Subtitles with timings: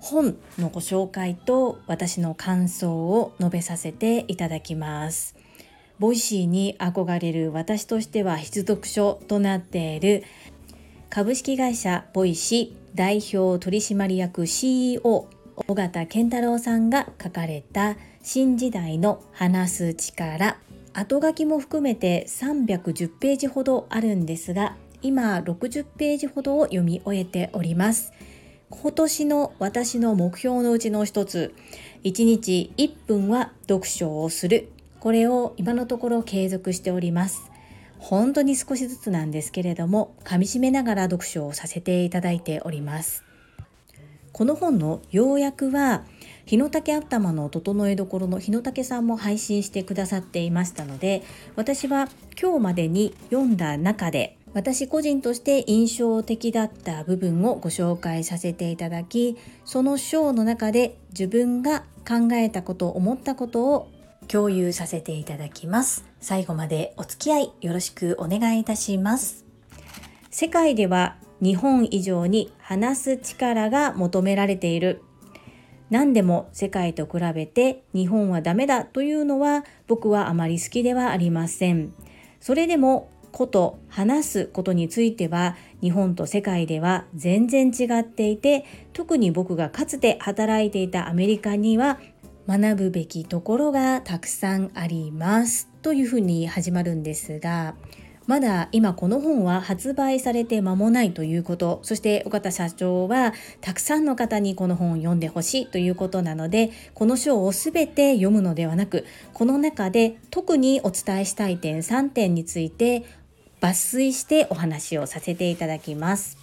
[0.00, 5.36] 本のご紹介と私の感想を述べさせていただきます。
[5.98, 10.24] ボイシーに憧れる私としては必読書となっている。
[11.10, 15.28] 株式会社ボイシー代表取締役 CEO
[15.68, 20.56] 尾形健太郎さんが書かれた新時代の話す力。
[20.92, 28.12] 後書きも含めて310ページほどあるんですが今60ページほどを読み終えております。
[28.70, 31.52] 今年の私の目標のうちの一つ。
[32.04, 34.68] 1日1分は読書をする。
[35.00, 37.50] これを今のところ継続しております。
[37.98, 43.24] 本当に少しずつなんですけれども噛み締めながら読書をさせていただいております。
[44.32, 46.04] この本の要約は
[46.46, 51.22] 日野武頭の整えどころの日野武さんも配信してくださっていましたので
[51.56, 52.08] 私は
[52.40, 63.88] 今日までに読んだ中で私個人として印象的だった部分をご紹介させていただきその章の中で自分が考えたこと思ったことを
[64.26, 66.04] 共有させていただきます。
[66.20, 69.44] 最後までお付き合いよろしくお願いいたします。
[70.30, 75.02] 世界では日本以上に話す力が求められている。
[75.90, 81.92] 何でも世界と比べて日本はダメだというのは僕はあまり好きではありません。
[82.40, 91.98] それでもこと話すことについては日本と世界では全然違っていて特に僕がかつて働いていたアメリカには
[92.48, 97.74] 学ぶべきところがたくさんありますというふうに始まるんですが
[98.30, 113.04] まだ今この本は発売されて間もないということそして尾形社長はたくさんの方にこの本を読んでほしいということなのでこの章を全て読むのではなくこの中で特にお伝えしたい点3点について
[113.60, 116.38] 抜粋してお話をさせていただきます。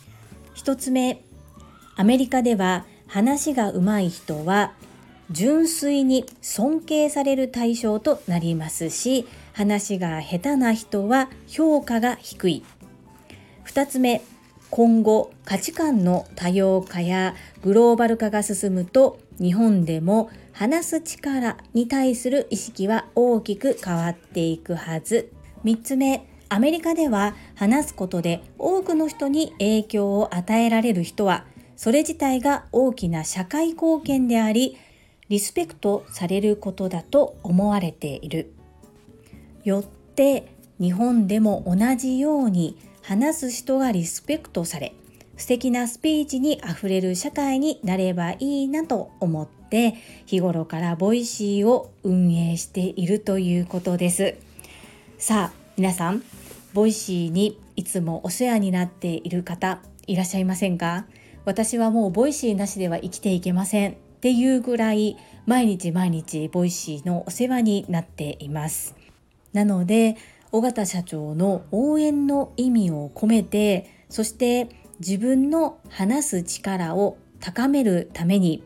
[0.56, 1.22] 1つ目
[1.96, 4.74] アメリカでは話が上手い人は
[5.30, 12.64] 純粋に尊敬される対象となりますし話が下手な人は評価が低い
[13.66, 14.22] 2つ目
[14.70, 25.32] 今後価値観の多様化やグローバル化が進むと日本でも話す力に対する意識は大きく変わっていくはず
[25.64, 34.78] 3つ目アメリカでは話すことで多くの人に影響を与えられる人はそれ自体が大きな社会貢献であり
[35.30, 38.54] リスペクトされることだと思われている。
[39.64, 40.48] よって
[40.80, 44.94] 日本でも同じように話す人がリスペクトされ
[45.36, 54.36] 素敵なスピーチにあふれる社会になればいいなと思って日頃からボイシーを運営しているということです。
[55.18, 56.24] さあ皆さん
[56.78, 61.08] ボイシーにいつもお世話になっている方いらっしゃいませんか？
[61.44, 65.18] 私はもうボイシーなしでは生きていけませんっていうぐらい
[65.48, 68.96] 毎日毎日ボイシーのお世話になっています。
[69.54, 70.18] なので
[70.52, 78.62] 尾形社長の応援の意味を込めてそして自分の話す力を高めるために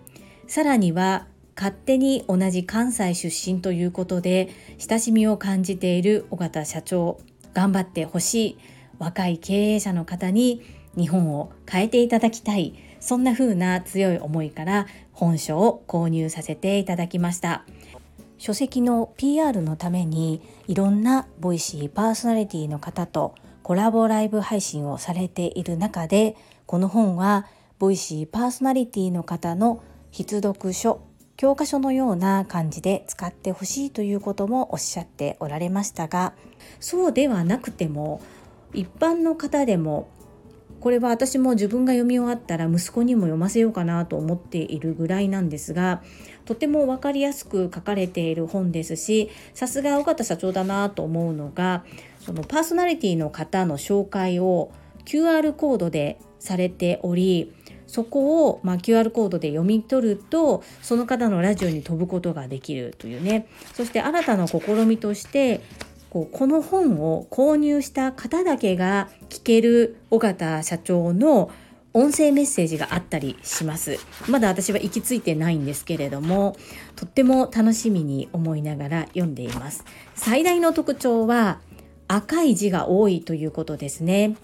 [0.47, 4.49] さらには勝手に同じ関西出身ということで
[4.79, 7.17] 親しみを感じている尾形社長。
[7.53, 8.57] 頑張ってほしい
[8.99, 10.61] 若い経営者の方に
[10.95, 12.73] 日本を変えていただきたい。
[13.01, 17.65] そんな風な強い思いから本書を購入させていただきました。
[18.37, 26.35] 書籍の PR のためにいろんなボイシーパーソナリティの方とコラボライブ配信をされている中で
[26.65, 27.45] この本は
[27.77, 31.01] ボイシーパーソナリティの方の必読書
[31.41, 36.33] 教科書のような感じで使ってほしいということもおっしゃっておられましたが
[36.79, 38.21] そうではなくても
[38.75, 40.07] 一般の方でも
[40.81, 46.03] これは私も自分が読み終わったら息子にも読ませようかなと思っているぐらいなんですが
[46.45, 51.83] とても分かりやすく書かれている本ですしさすが尾形社長だなと思うのが
[52.19, 54.71] そのパーソナリティの方の紹介を
[55.05, 57.51] QR コードでされており
[57.91, 63.47] そこを、まあ、QR コードで読み取るとその方のラジオに飛ぶことができるというね。
[63.73, 65.59] そして新たな試みとして
[66.09, 71.51] こうこの本を購入した方だけが聞ける尾形社長の
[71.93, 73.99] 音声メッセージがあったりします。
[74.29, 76.55] まだ私は行き着いてないんですけれども
[76.95, 79.83] とっても楽しみに思いながら読んでいます。
[80.15, 81.59] 最大の特徴は
[82.07, 84.37] 赤い字が多いということですね。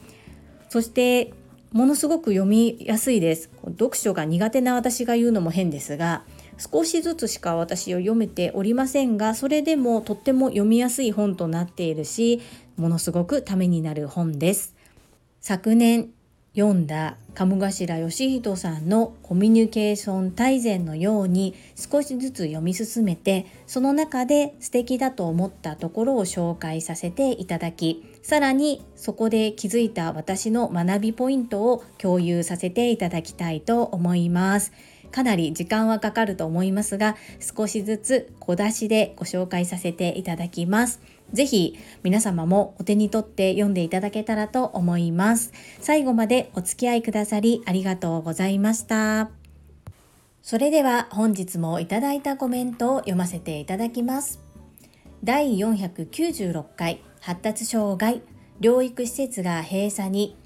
[0.68, 1.32] そして
[1.72, 3.50] ものすごく読みやすいです。
[3.66, 6.24] 読書が苦手な私が言うのも変ですが
[6.58, 12.42] 少しずつしか私を読めておりませんがそれでもとっても読みやすい本となっているし
[12.78, 14.75] ものすごくためになる本です。
[15.40, 16.10] 昨年
[16.57, 34.71] 読んだ鴨頭義人さんのコミュニケーション大全のように少しずつ読み進めてその中で素敵だと思ったところを紹介させていただきさらにそこで気づいた私の学びポイントを共有させていただきたいと思います。
[35.12, 41.00] かなり時間はかかると思いますが少しずつ小出しでご紹介させていただきます。
[41.34, 45.52] ぜひ皆様もお手に取って読んでいただけたらと思います。
[45.82, 49.30] 最後までお付き合いくださりありがとうございました。
[50.42, 54.40] それでは本日もいただいたコメントを読ませていただきます。
[55.24, 58.22] 第496回発達障害
[58.62, 60.38] 療育施設が閉鎖に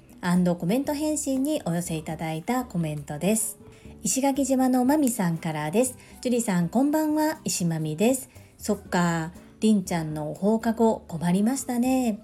[0.58, 3.58] コメント返信にお寄せいただいたコメントです。
[4.02, 5.96] 石垣島のまみさんからです。
[6.20, 8.28] 樹里さんこんばんは、石まみです。
[8.58, 12.18] そっか、りんちゃんの放課後困りましたね。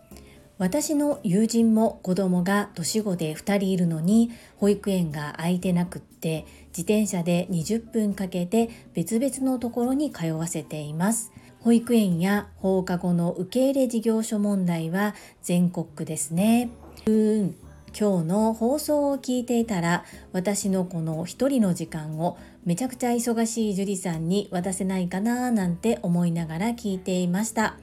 [0.59, 6.47] 私の友人も子供が年子で2人いるのに保育園が空いてなくって
[6.77, 11.31] 自転車で20分かけて別々のところに通わせています。
[11.61, 16.71] 保育園や放課後の受け入れ事業所問題は全国区ですね。
[17.07, 17.55] うーん
[17.99, 22.37] 今日の放送を聞いていたら私のこの一人の時間を
[22.69, 27.79] めちゃくちゃ忙しい樹里さんに渡せないかななんて思いながら聞いていました。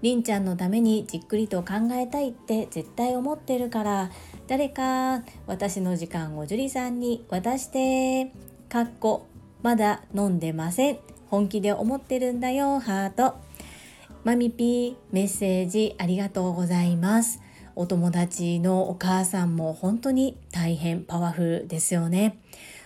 [0.00, 4.10] りんちゃんのためにじっくりと考えたいって絶対思ってるから
[4.48, 8.32] 誰か私の時間を樹里さんに渡して
[8.70, 9.26] かっこ
[9.62, 10.98] まだ飲んでません。
[11.28, 13.36] 本気で思ってるんだよハート。
[14.24, 17.42] マミピーメッセージありがとうございます。
[17.76, 22.38] お友達のお母さんも本当に大変パワフルですよね。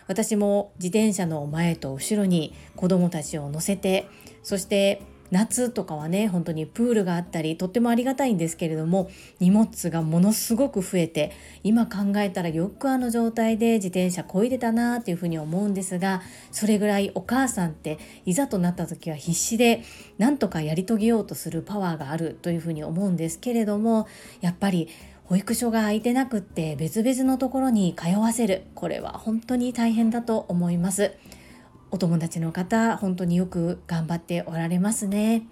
[0.07, 4.09] 私も自転車の前と後ろに子供たちを乗せて
[4.43, 9.11] そして夏とかはね本当にプールがあったりとってもありがたいんですけれども
[9.41, 11.33] 荷物がものすごく増えて
[11.65, 16.23] 今考えたらよくあの状態で自転車こいでたなっていうふうに思うんですが
[16.53, 19.83] それぐらいお母さんっていざとなった時は必死で
[20.19, 24.07] なんとかやり遂げようとするパワーがあるというふうに思うんですけれども
[24.41, 24.89] やっぱり
[25.25, 28.65] 保育所が空いてなくって別々のところに通わせる。
[28.75, 31.13] これは本当に大変だと思います。
[31.91, 35.47] お友達の方本当によく頑張っておられますね。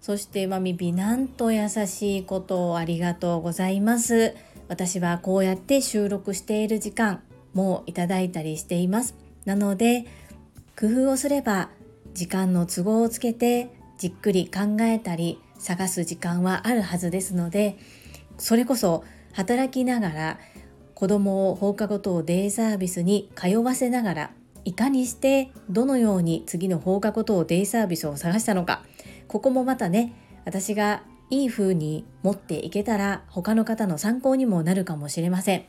[0.00, 4.36] そしてまみびなんと優しいことをありがとうございます。
[4.68, 7.22] 私はこうやって収録している時間
[7.54, 9.14] もいただいたりしています。
[9.44, 10.06] なので
[10.78, 11.70] 工夫をすれば
[12.14, 17.76] 時間の都合をつけてじっくり考えたり探す時間はあるはずですので
[18.38, 20.38] それこそ働きながら
[20.94, 24.30] 子供を放課後等デイサービスに通わせながら
[24.64, 28.82] いかにしてどのように次の放課後等デイサービスを探したのか。
[29.28, 30.14] ここもまたね
[30.44, 35.64] 私がいい風に持っていけたら他の方の参考にもなるかもしれません。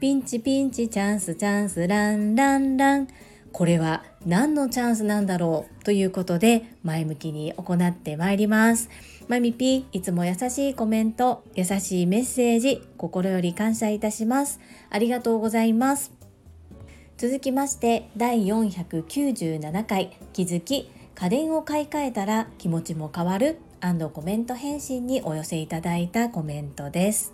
[0.00, 3.08] ピンチピンチチャンスチャンスランランラン。
[3.52, 8.88] これは何のチャンスなんだろうということで前向きに行ってまいります。
[9.32, 14.60] マミピいつも優しいコメント優しいメッセージ心より感謝いたします。
[14.90, 16.12] ありがとうございます。
[17.16, 20.18] 続きまして第497回。
[20.34, 23.56] 気づき家電を買い替えたら気持ちも変わる
[24.12, 27.32] コメント返信にお寄せいただいたコメントです。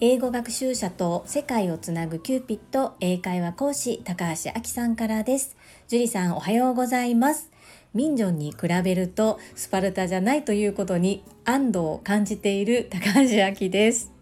[0.00, 5.54] 英語学習者と世界をつなぐキューピット英会話講師高橋明さんからです。
[5.86, 7.50] 樹里さんおはようございます。
[7.94, 13.20] ミンジョンに比べるとスパルタじゃないということに安堵を感じている高橋
[13.64, 14.12] 明です。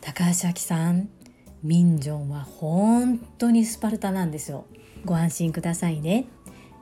[0.00, 1.08] 高橋明さん
[1.62, 4.66] ミンジョンは本当にスパルタなんですよ。
[5.04, 6.26] ご安心くださいね。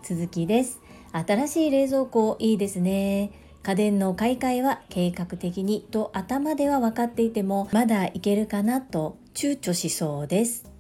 [0.02, 0.80] 続きです。
[1.12, 3.30] 新しい冷蔵庫いいですね。
[3.62, 10.73] 家電の買い替えは計画的にと頭では分かっていてもまだいけるかなと躊躇しそうです。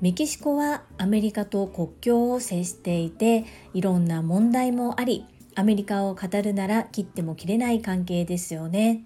[0.00, 9.04] メキシコはアメリカと国境を接していていろんな問題もありアメリカを語るなら切っても切れない関係ですよね。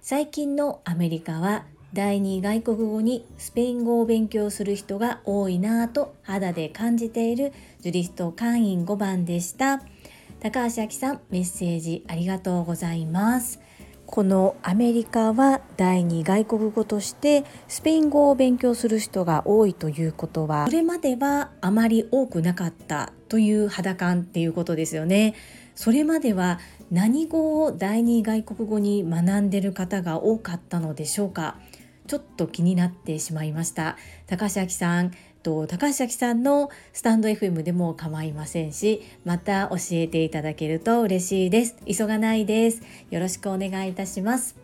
[0.00, 9.82] 最近のアメリカは第二外国語にスペイン語を勉強する人が多いなぁと肌で感じているジュリスト会員5番でした。
[10.40, 13.60] 高橋明さんメッセージありがとうございます。
[14.10, 25.34] このアメリカは第二外国語としてスペイン語を勉強する人が多いということはそれまではあまり多くなかったという肌感っていうことですよね。
[25.74, 26.58] それまでは
[26.90, 31.58] 何語を第二外国語に学んでる方が多かったのでしょうか？
[32.06, 35.12] ちょっと気になってしまいました高橋さん
[35.48, 41.76] と高橋さんのスタンド FM でも構いませんしまた教えていただけると嬉しいです。
[41.86, 42.82] 急がないです。
[43.10, 44.56] よろしくお願いいたします。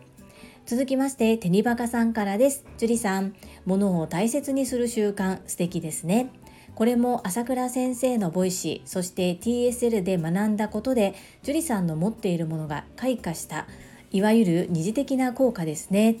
[0.67, 2.65] 続きましてテニバカさんからです。
[2.77, 3.33] 樹里さん
[3.65, 6.29] 物を大切にする習慣素敵ですね。
[6.75, 13.65] これも朝倉先生の Voicy そして TSL で学んだことで樹里さんの持っているものが開花した
[14.11, 16.17] いわゆる二次的な効果ですね。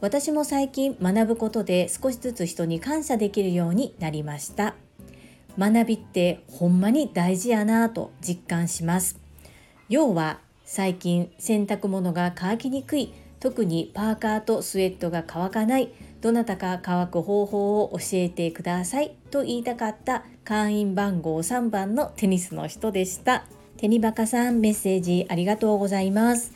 [0.00, 4.74] 私も最近学ぶことで少しずつ人に感謝できるようになりました。
[5.58, 9.18] 学びってほんまに大事やなぁと実感します。
[9.88, 13.14] 要は最近洗濯物が乾きにくい。
[13.38, 15.92] 特にパーカーとスウェットが乾かない。
[16.20, 23.44] どなたか乾く方法を教えてくださいと言いたかった会員番号3番のテニスの人でした。
[23.76, 26.52] テニバカさんメッセージありがとうございます。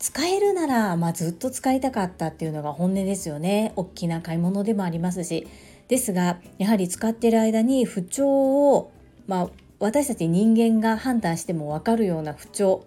[0.00, 3.72] 使えるなら、まあ、ずっと使いたかったっていうのが本音ですよね。
[3.76, 5.46] 大きな買い物でもありますし。
[5.90, 8.92] ですがやはり使ってる間に不調を、
[9.26, 12.86] まあ、私たち人間が判断しても分かるような不調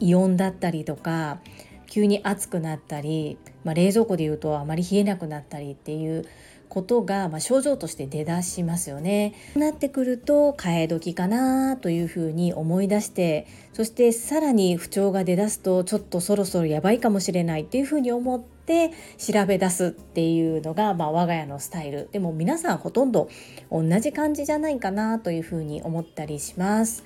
[0.00, 1.38] 異音だったりとか
[1.86, 6.26] 急に暑くなったり、まあ、冷蔵庫でいうとあまり冷えなくなったりっていう
[6.72, 9.34] ことが、まあ、症状として出だしますよね。
[9.56, 23.28] なってくると替え時かなというふうに思い出してそしてさらに不調が出だすとちょっとそろそろやばいかもしれないっていうふうに思って調べ出すっていうのが、まあ、我が家のスタイルでも皆さんほとんど
[23.70, 27.04] 同じ感じじゃないかなというふうに思ったりします。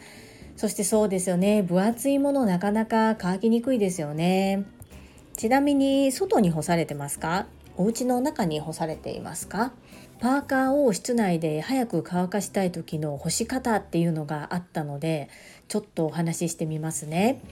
[0.57, 4.65] そしてそうですよね分厚いものなかなか乾きにくいですよね。
[5.37, 7.47] ちなみに外に干されてますか？
[7.77, 9.73] お家の中に干されていますか？
[10.19, 15.29] パーカーを室内で早く乾かしたい時の干し方っていうのがあったので
[15.69, 17.43] ちょっとお話ししてみますね。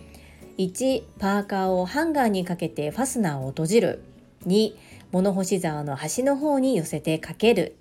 [0.56, 4.02] 1パーカーをハンガーにかけてファスナーを閉じる。
[4.46, 4.74] 2
[5.12, 7.76] 物干し竿の端の方に寄せてかける。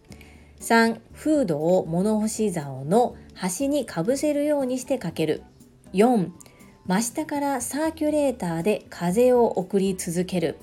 [0.59, 5.43] 3フードを物干し竿の端にかぶせるようにしてかける。
[5.93, 6.29] 4
[6.87, 10.57] 真下からサーキュレーターで風を送り続ける。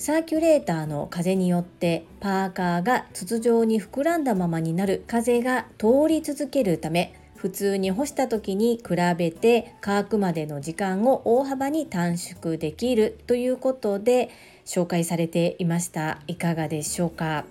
[0.00, 14.30] サーキュレーターの風によってパーカーが筒状に膨らんだままになる風が通り続けるため普通に干した時に比べて乾くまでの時間を大幅に短縮できるということで
[14.64, 16.22] 紹介されていました。
[16.28, 17.44] いかがでしょうか？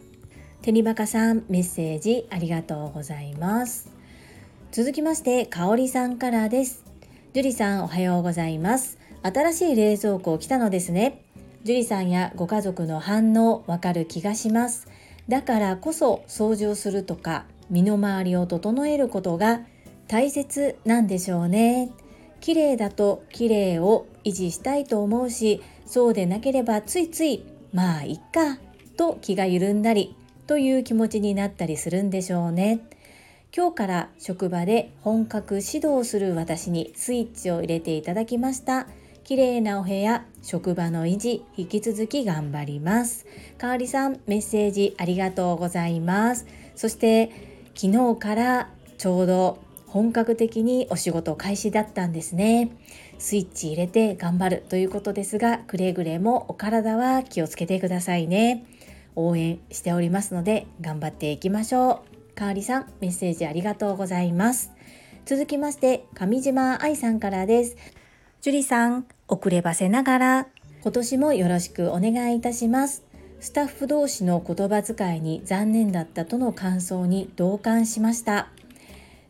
[0.61, 3.89] テニバカさんメッセージありがとうございます。
[4.71, 6.85] 続きましてかおりさんからです。
[7.33, 8.97] 樹里さんおはようございます。
[9.21, 11.23] 新しい冷蔵庫来たのですね。
[11.67, 14.87] 樹里さんやご家族の反応わかる気がします。
[15.27, 19.59] だからこそ掃除をするとか身の回りを整えることが
[20.07, 21.91] 大切なんでしょうね。
[22.39, 27.43] 綺麗だと綺麗を維持したいと思うしそうでなければついつい
[27.73, 28.59] まあいっか
[28.95, 32.79] と気が緩んだりという気持ちになったりするんでしょうね。
[33.53, 38.87] 今日から職場で本格指導する私にスイッチを入れていただきました。
[39.25, 43.25] 綺麗なお部屋、職場の維持、引き続き頑張ります。
[43.57, 46.45] かおりさん、メッセージありがとうございます。
[46.73, 47.31] そして、
[47.75, 52.69] 昨日からちょうど本格的にお仕事開始だったんですね。
[53.19, 58.63] スイッチ入れて頑張るということですが、くれぐれもお体は気をつけてくださいね。
[59.17, 62.35] 応援しておりますので、頑張っていきましょう。
[62.35, 64.71] かおりさん、メッセージありがとうございます。
[65.25, 67.75] 続きまして、上島愛さんからです。
[68.39, 70.47] 樹里さん、遅ればせながら、
[70.83, 73.03] 今年もよろしくお願いいたします。
[73.39, 78.49] スタッフ同士の言葉遣いに残念だったとの感想に同感しました。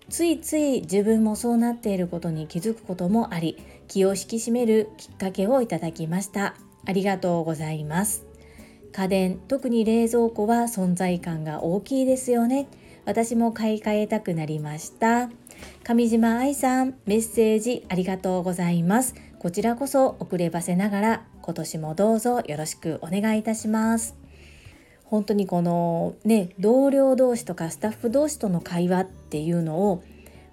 [0.10, 6.56] ついつい自分もそうなっていることに気づくこともあり、気を引き締めるきっかけをいただきました。
[6.86, 8.26] ありがとうございます。
[8.92, 12.68] 家電、特に冷蔵庫は存在感が大きいですよね。
[13.06, 15.30] 私も買い替えたくなりました。
[15.84, 19.16] 上島愛さん、メッセージありがとうございます。
[19.40, 24.16] こちらこそ遅ればせながら今年もどうぞよろしくお願いいたします。
[25.06, 30.04] 本当にこのね同僚同士とかスタッフ同士との会話っていうのを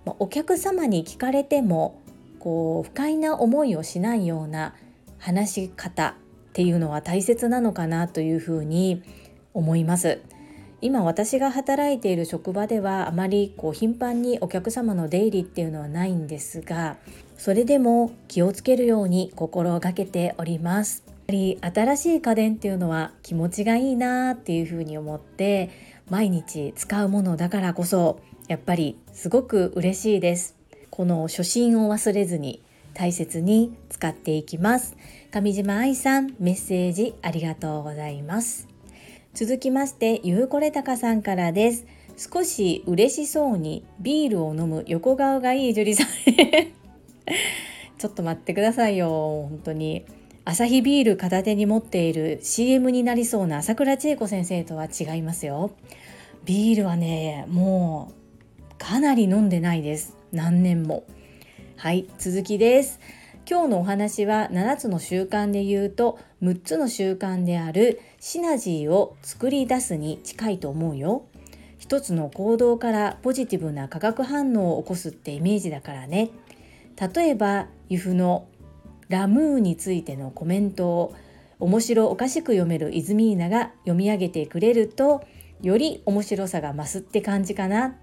[0.07, 2.01] お客様に聞かれても
[2.39, 4.75] こう不快な思いをしないような
[5.19, 9.03] 話し方っていうのは大切なのかなというふうに
[9.55, 10.21] 思います。
[10.85, 16.99] 今私が働いている職場ではあまりこう頻繁にお客様の出入りっていうのはないんですが
[17.39, 21.03] それでも気をつけるように心がけております。
[21.29, 25.71] り新しい家電っていうのは気持ちがいいなっていうふうに思って
[26.11, 30.55] 毎日使うものだからこそやっぱりすごく嬉しいです。
[30.91, 32.63] この初心を忘れずに
[32.93, 34.99] 大切に使っていきます。
[35.31, 38.74] 上島愛さんメッセージありがとうございます。
[39.35, 41.87] 続きましてゆうこれたかさんからです。
[42.17, 46.07] 少し嬉しそうにビールを飲む横顔がいい樹里さん
[47.99, 49.09] ちょっと待ってくださいよ。
[49.51, 50.05] 本当に。
[50.45, 55.73] アサヒビール片手に持っている CM になりそうな朝倉千恵子先生とは違いますよ。
[56.45, 58.13] ビールはねも
[58.61, 60.17] うかなり飲んでないです。
[60.31, 61.03] 何年も。
[61.75, 63.01] はい続きです。
[63.51, 71.25] 今日のお話は7つの習慣で言うと6つの習慣であるシナジーを作り出すに近いと思うよ。
[71.79, 76.31] 一つの行動からポジティブな化学反応を起こすってイメージだからね。
[77.15, 78.47] 例えば由布の
[79.09, 81.15] ラムーについてのコメントを
[81.61, 85.25] 面白おかしく読めるイズミーナが読み上げてくれると
[85.63, 87.97] より面白さが増すって感じかな。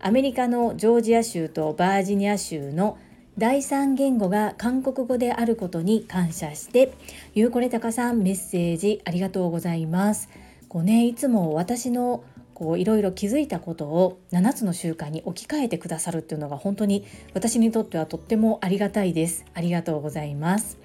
[0.00, 2.98] アメリカのジョージア州とバージニア州の
[3.38, 6.94] 第三言語が韓国語であることに感謝して
[7.34, 10.30] ゆうこれたかさんメッセージありがとうございます。
[10.68, 12.24] こうねいつも私の
[12.54, 19.44] こういろいろ気づいたことを7つの習慣に置き換えてくださるっていうのが本当に私にとってはとってもありがたいです。
[19.52, 20.78] ありがとうございます。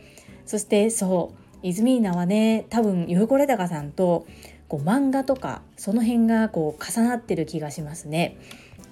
[0.45, 1.31] そしてそ
[1.63, 4.27] うイズミーナはね多分ゆうこれたかさんと
[4.67, 8.35] こう漫画とかその辺がこう重なってる気がしますね。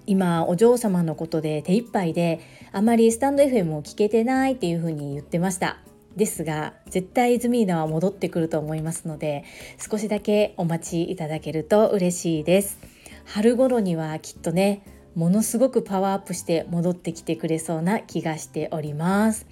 [0.10, 2.40] 今お嬢様のことで手一杯で
[2.72, 5.78] あまりスタンド FM を聞けてないっていう風に言ってました。
[6.16, 9.44] ですが絶対ズミーナは戻ってくると思いますので
[9.78, 12.80] 少しだけお待ちいただけると嬉しいです。
[13.26, 14.82] 春頃にはきっとね
[15.14, 19.46] ものすごくパワーアップして戻ってきてくれそうな気がしております。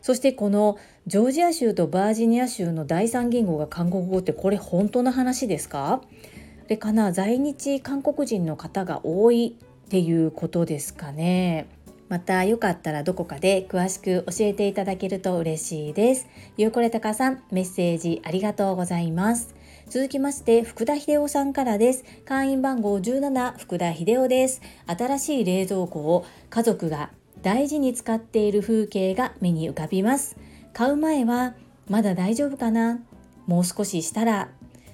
[0.00, 6.00] そしてこのジョージア州とバージニア州の第三言語が韓国語ってこれ本当の話ですか？
[6.00, 11.66] あれかな在日韓国人の方が多いっていうことですかね。
[12.10, 16.26] またよかったらどこかで詳しく教えていただけると嬉しいです。
[16.58, 19.54] ゆうこれたかさん、メッセージありがとうございます。
[19.88, 22.04] 続きまして、福田秀夫さんからです。
[22.26, 24.60] 会員番号17、福田秀夫です。
[24.86, 27.10] 新しい冷蔵庫を家族が
[27.40, 30.36] 大事に使っている風景が目に浮かびます。
[30.74, 31.54] 買う前は、
[31.88, 33.00] まだ大丈夫かな？
[33.46, 34.50] もう少ししたら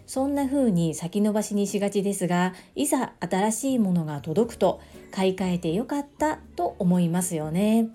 [0.07, 7.89] そんな風に先延ばしにしがちですがいざ新しいものが届くと買い替えてよかったと思いますよね。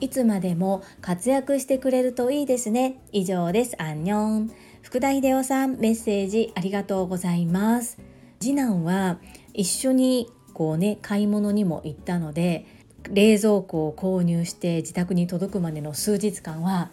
[0.00, 3.00] いつまでも活躍してくれるといいですね。
[3.10, 3.74] 以上です。
[3.82, 4.50] アンニョン。
[4.82, 7.98] 福田秀夫さんメッセージありがとうございます。
[8.38, 9.18] 次男は
[9.54, 12.64] 一緒にこうね買い物にも行ったので
[13.10, 16.90] 冷蔵庫を購入して自宅に届くまでの数日間は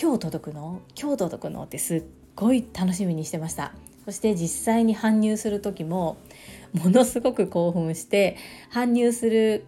[0.00, 0.80] 今日届くの？
[0.98, 1.64] 今日届くの？
[1.64, 2.02] ってすっ
[2.34, 3.74] ごい楽しみにしてました。
[4.08, 6.16] そして実際に搬入する時も
[6.72, 8.38] ものすごく興奮して
[8.72, 9.66] 搬入する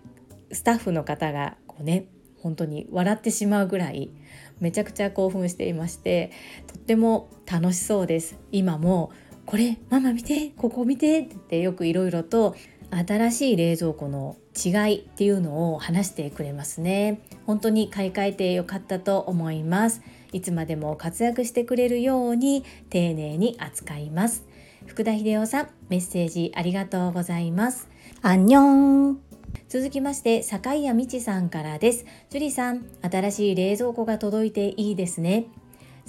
[0.50, 2.07] スタッフの方がこうね
[2.38, 4.11] 本当に笑ってしまうぐらい
[4.59, 6.33] めちゃくちゃ興奮していまして
[6.68, 8.38] とっても楽しそうです。
[8.50, 9.12] 今も
[9.44, 12.57] これママ見てここ見てってよくいろいろと
[12.90, 17.20] 新しい冷蔵庫の違いっていうのを話してくれますね。
[17.44, 20.00] 本当に買い替えてよかったと思います。
[20.33, 24.47] いつまでも活躍してくれるように丁寧に扱います。
[24.87, 27.88] 福田秀夫さんメッセージありがとうございます。
[28.23, 29.21] アンニョン。
[29.69, 32.05] 続きまして坂井谷美智さんからです。
[32.31, 35.47] 樹里さん新しい冷蔵庫が届いていいですね。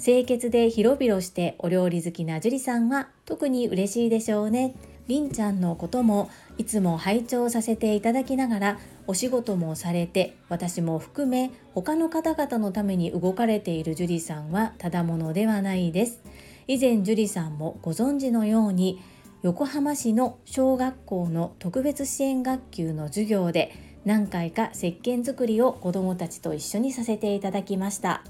[0.02, 4.74] 清潔で広々してお料理好きな樹里さんは特に嬉しいでしょうね
[5.12, 16.22] りんちゃんのこともいつも拝聴させていただきながらお仕事もされて私も含め他の方々のために動かれている樹里さんはただものではないです。
[16.66, 19.02] 以前樹里さんもご存知のように
[19.42, 23.74] 横浜市の小学校の特別支援学級の授業で
[24.06, 28.24] 何回か石鹸作りを子どもたちと一緒にさせていただきました。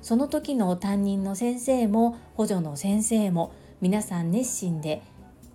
[0.00, 5.02] その時の担任の先生も補助の先生も皆さん熱心で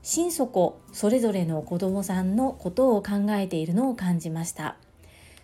[0.06, 4.76] 心底それぞれの子どもさんのことを考えているのを感じました。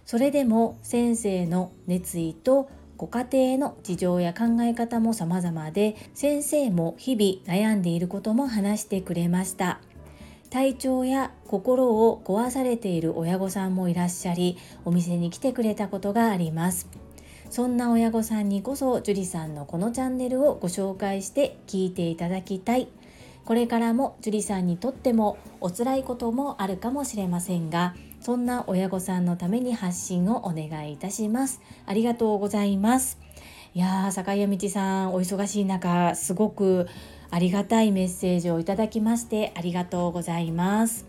[0.06, 3.26] それでも先生の熱意とご家
[3.58, 9.82] 庭の事情や考え方も様々で先生も日々悩んでいることも話してくれました。
[10.52, 16.88] 体調や心を壊されている親御さんもいらっしゃりお店に来てくれたことがあります。
[17.50, 22.89] そんな親御さんにこそ樹里さんのこのチャンネルをご紹介して聞いていただきたい。
[23.46, 31.60] これからも樹里さんにとってもお辛いこともあるかもしれませんがそんな親御さんのために発信をお願いいたします。
[31.88, 33.18] ありがとうございます。
[33.74, 36.88] いやー坂井道さんお忙しい中すごく
[37.32, 41.06] ありがたいメッセージをいただきましてありがとうございます。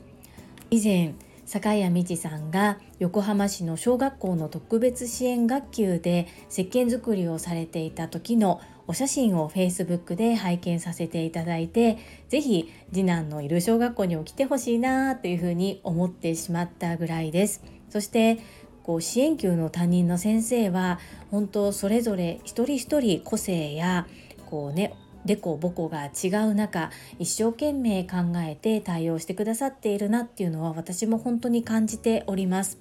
[0.71, 1.15] 以前
[1.45, 17.63] 坂谷道さんが横浜市の小学校の特別支援学級で石鹸作りをされていた時のお写真を Facebook で拝見させていただいて是非次男のいる小学校にも来てほしいなというふうに思ってしまったぐらいです。
[17.89, 18.39] そして
[18.83, 20.99] こう支援級の担任の先生は
[21.31, 24.07] 本当それぞれ一人一人個性や
[24.47, 32.79] こうねでこぼこが違う中一生懸命考えて対応してくださっているなっていうのは私も本当に感じております。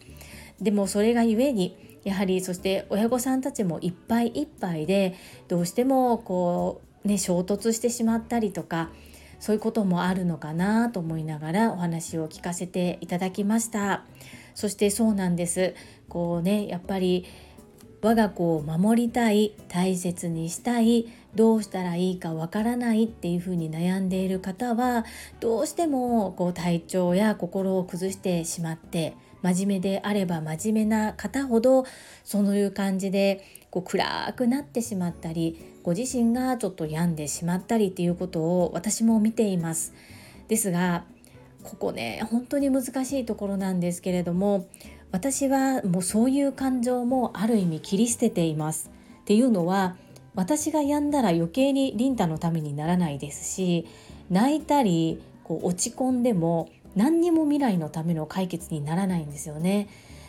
[0.60, 5.16] でもそれがゆえにやはりそして親御さんたちもいっぱいいっぱいで
[5.48, 8.90] どうしてもこうね衝突してしまったりとか
[9.40, 14.06] そういうこともあるのかなと思いながらお話を聞かせていただきました。
[14.54, 15.74] そしてそうなんです。
[16.10, 17.26] こうねやっぱり
[18.02, 25.06] 我が子を守りたい大切にしたいどうしたらいいかわからないっていうふうに悩んでいる方は
[25.40, 31.86] どうしてもこう体調や心を崩してしまって真面目であれば真面目な方ほど
[32.24, 39.94] そういう感じでこう暗くなってしまったりご自身がちょっと病んでしまったりっていうことを私も見ています。
[40.48, 41.06] ですが
[41.64, 44.68] ここね本当に難しいところなんですけれども
[45.12, 48.90] 私はもうそういう感情もある意味切り捨てています。
[49.22, 49.96] っていうのは
[50.36, 53.86] 私が病んだら余計にリンタのためにならないですし
[54.30, 59.88] 泣いたりこう落ち込んでも何にも未来のための解決にならないんですよね。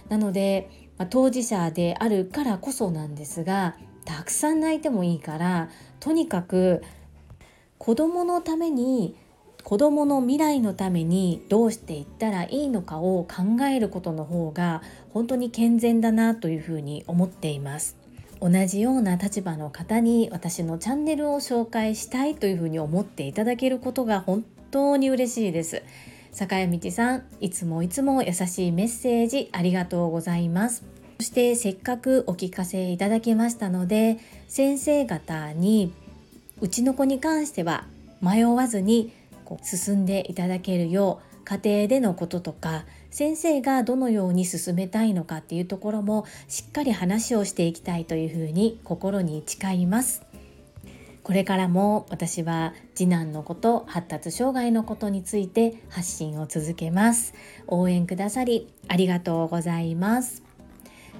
[0.09, 5.71] なので、まあ、当事者であるからこそなんですがたくさん泣いてもいいから
[6.01, 6.83] とにかく
[7.79, 9.17] 子供のために
[9.65, 17.97] 子供の未来のためにどうしていったらいいのかを考えることの方が本当に健全だなというふうに思っています。
[18.41, 25.85] 同じような立場の方に私のチャンネルを紹介したいというふうに思っていただけることが本当に嬉しいです。
[26.33, 30.83] 坂井道さんいつもいつも優しいメッセージありがとうございます
[31.19, 34.19] そしてせっかくお聞かせいただきましたので
[34.49, 35.93] 先生方に
[36.61, 37.85] うちの子に関しては
[38.23, 39.13] 迷わずに
[39.45, 50.32] こう進んでいただけるよう家庭でのこととか先生がどのように進めたいのかっていうところもしっかり話をしていきたいというふうに心に誓います。
[51.23, 57.35] これからも私は次男のこと発達障害のことについて発信を続けます。
[57.69, 60.43] 応援くださりありがとうございます。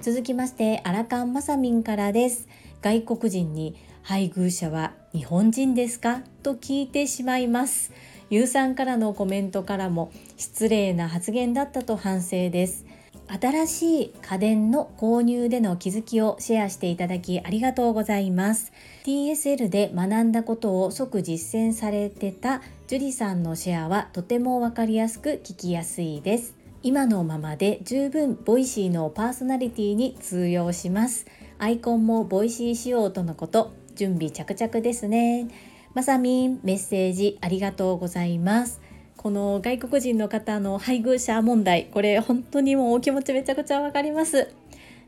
[0.01, 2.49] 続きましてアラカンマサミンからです。
[2.81, 6.23] 外国人に配偶者は日本人ですか？
[6.43, 7.93] と聞いてしまいます。
[8.29, 12.85] ゆうさんからのコメントからも失礼な発言だったと反省です。
[13.27, 18.71] 新しい家電の購入での気づきをシェアしていただきありがとうございます。
[19.05, 26.55] TSL で学んだことを即実践されてた樹里さんのシェアはとてもわかりやすく聞きやすいです。
[26.83, 31.25] 今のままで十分 Voicy のパーソナリティに通用します。
[31.57, 33.71] アイコンも Voicy 仕様とのこと。
[33.95, 35.47] 準備着々ですね。
[35.93, 38.81] まさみんメッセージありがとうございます。
[39.23, 44.49] この外国人の方の配偶者問題これ本当にもうお気持ちめちゃくちゃわかります。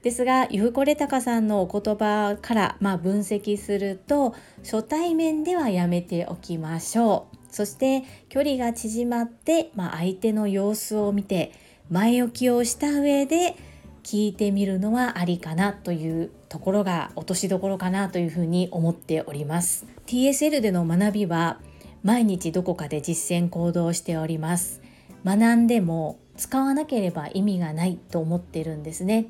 [0.03, 7.37] ですがゆうこれたかさんのお言葉から、まあ、分析すると初対面ではやめておきましょう。
[7.53, 11.51] そして距離が縮まって、まあ、相手の様子を見て
[11.89, 13.57] 前置きをした上で
[14.03, 19.85] 聞いてみるのはありかなというところが落としどころかなというふうに思っております。
[20.05, 21.59] TSL での学びは
[22.05, 24.79] 毎日どこかで実践行動しております。
[25.25, 29.25] 学んでも使わなければ意味がないと思ってるんですね。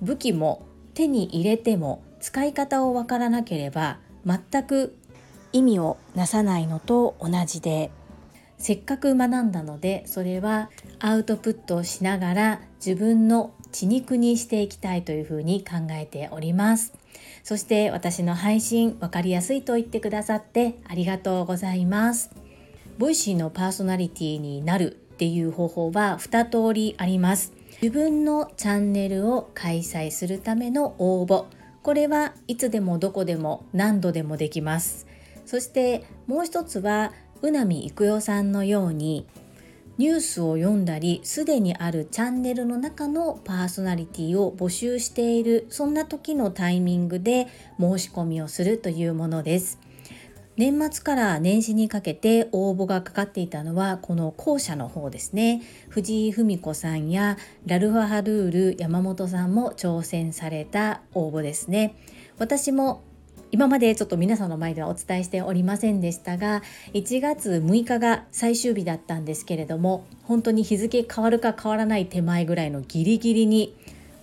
[0.00, 0.64] 武器も
[0.94, 4.96] 手に入れても使い方をわからなければ全く
[5.52, 7.90] 意味をなさないのと同じで。
[8.58, 16.99] せっかく学んだのでそれはアウトプットしながら自分の血肉にしていきたいというふうに考えております。
[17.42, 22.30] そして私の配信分かりやすいと言ってくださってありがとうございます。
[22.98, 27.52] Voicy のパーソナリティになるっていう方法は2通りあります。
[27.82, 31.46] 自分のチャンネルを開催するための応募。
[31.82, 35.06] これはいつでもどこでも何度でもできます。
[35.46, 39.26] そしてもう一つは宇波育代さんのように
[40.00, 49.78] ニュースを読んだりすでにあるチャンネルの中のパーソナリティを募集しているそんな時のタイミングで申し込みをするというものです。
[50.56, 55.60] 年末から年始にかけて応募がかかっていたのはこの後者の方ですね。
[55.90, 57.36] 藤井文子さんや
[57.66, 61.94] ラルファハルール山本さんも挑戦された応募ですね。
[62.38, 63.02] 私も
[63.52, 66.62] 今までちょっと皆さんの前ではお伝えしておりませんでしたが
[66.94, 73.74] 1月6日が最終日だったんですけれども本当に日付変わるか変わらない手前ぐらいのギリギリに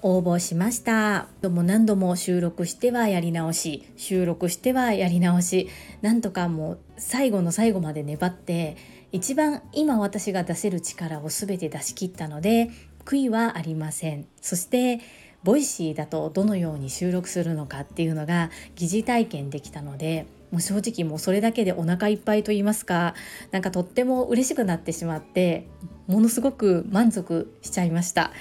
[0.02, 1.28] 応募しました。
[1.44, 5.70] も何度も収録してはやり直し収録してはやり直し
[6.02, 8.78] なんとかもう最後の最後まで粘って
[9.12, 12.70] 一番今私が出せる力を全て出し切ったので
[13.06, 14.28] 悔いはありません。
[14.42, 15.00] そして
[15.44, 23.16] Voicy だとどのように収録するのかっていうのが疑似体験できたのでもう正直もうそれだけでお腹いっぱいと言いますか
[23.52, 25.68] なんかとっても嬉しくなってしまって
[26.08, 28.32] ものすごく満足しちゃいました。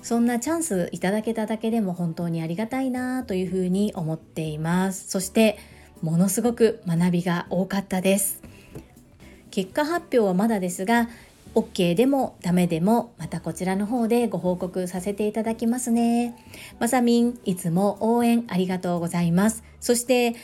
[0.00, 5.08] そんなチャンスいただけただけでも本当にありがたいなというふうに思っています。
[5.08, 5.58] そして
[6.00, 8.42] ものすごく学びが多かったです。
[9.50, 11.08] 結果発表はまだですが
[11.58, 16.36] OK でもダメでもまたこちらの方でご報告させていただきますね。
[16.78, 19.64] まさみん、いつも応援ありがとうございます。
[19.80, 20.36] そして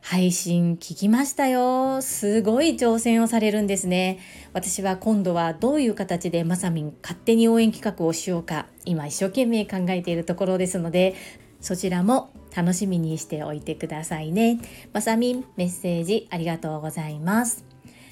[0.00, 2.00] 配信聞きましたよ。
[2.02, 4.20] すごい挑戦をされるんですね。
[4.52, 11.16] 私は今度はどういう形でまさみん勝手に応援企画をしようか今一生懸命考えているところですので
[11.60, 14.60] そちらも楽しみにしておいてくださいね。
[14.92, 17.69] まさみんメッセージありがとうございます。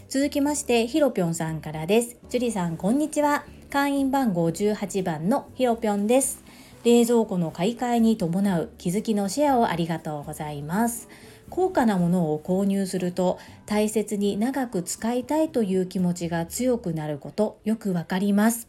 [0.09, 2.17] 続きましてひろぴょんさんからです。
[2.31, 3.45] 樹里さんこんにちは。
[3.69, 6.43] 会員番号18番のひろぴょんです。
[6.83, 11.11] 冷蔵庫の買い替えに伴う気づきのシェアをありがとうございます。
[11.51, 18.67] 高価なものを購入すると大切に長く使いたいという気持ちが強くなることよくわかります。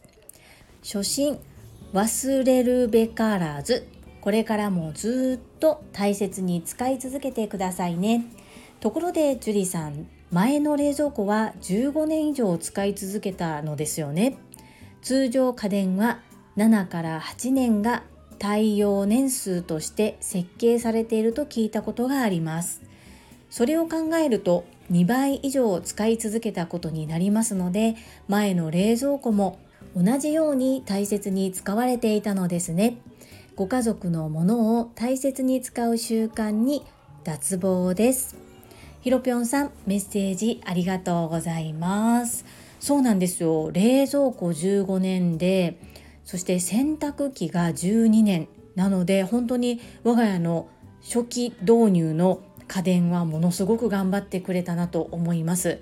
[0.82, 1.38] 初心
[1.94, 3.88] 忘れるべからず。
[4.20, 8.26] これからもずっと大切に使い続けてくださいね。
[8.80, 14.36] ところで樹里さん前の冷蔵庫は15年以上使い続けたのですよね。
[15.02, 16.20] 通常家電は
[16.56, 18.04] 7から8年が
[18.38, 22.80] 耐用年数として設計されていると聞いたことがあります。
[23.50, 27.96] それを考えると2倍以上使い続けたことになりますので
[28.28, 29.58] 前の冷蔵庫も
[29.96, 32.98] 同じように大切に使われていたのですね。
[33.56, 36.84] ご家族のものを大切に使う習慣に
[37.24, 38.49] 脱帽です。
[39.00, 42.44] ひろぴょんさんメッセージありがとうございます。
[42.80, 43.70] そうなんですよ。
[43.72, 45.80] 冷蔵庫15年で
[46.26, 50.68] そして洗濯機が12年なので本当に我が家の
[51.02, 55.80] 初期導入の家電はものすごく頑張ってくれたなと思います。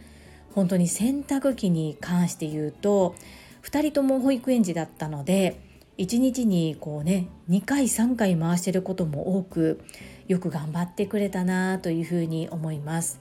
[0.54, 3.16] 本当に洗濯機に関して言うと
[3.64, 5.60] 2人とも保育園児だったので
[5.98, 9.80] 1日にこうね2回3回回してることも多く
[10.28, 13.20] よく頑張ってくれたなというふうに思います。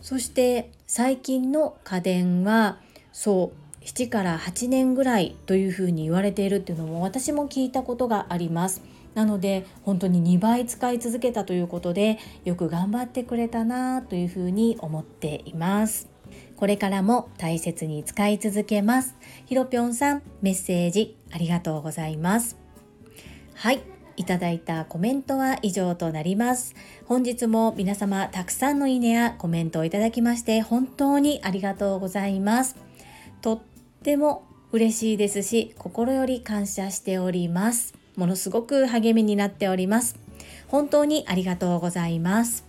[0.00, 2.78] そして最近の家電は
[3.12, 8.82] そう7から8年ぐらいというふうに言われているっていうのも私も聞いたことがあります。
[9.14, 16.08] なので本当に2倍使い続けたということでよく頑張ってくれたなというふうに思っています。
[16.56, 19.16] これからも大切に使い続けます。
[19.46, 22.56] ひろぴょんさんメッセージありがとうございます。
[23.54, 23.91] はい。
[24.16, 26.74] いただいたコメントは以上となります。
[27.06, 32.76] 本日も皆様たくさんのいいねやコメントをいただきまして本当にありがとうございます。
[33.40, 33.60] とっ
[34.02, 37.94] ても嬉しいですし心より感謝しております。
[38.16, 40.16] ものすごく励みになっております。
[40.68, 42.64] 本当にありがとうございます。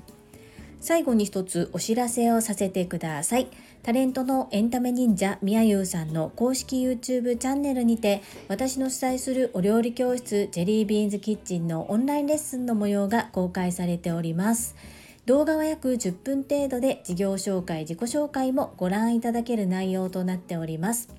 [0.80, 3.48] 最後に一つお知らせをさせてください。
[3.84, 14.78] タレントのエンタメ忍者みやゆうさんの公式 YouTube チャンネルにて私の主催するお料理教室ジェリービーンズキッチンのオンラインレッスンの模様が公開されております。
[15.26, 21.10] 動画は約10分程度で事業紹介自己紹介もご覧いただける内容となっております。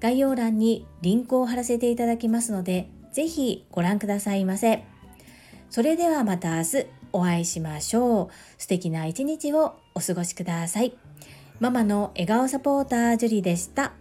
[0.00, 4.82] 概要欄にリンクを貼らせていただきますのでぜひご覧くださいませ。
[5.70, 8.28] それではまた明日お会いしましょう。
[8.58, 11.11] 素敵な一日をお過ごしください。
[11.62, 13.92] ママの笑顔サポータージュリでした。